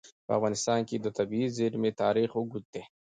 [0.25, 2.83] په افغانستان کې د طبیعي زیرمې تاریخ اوږد دی.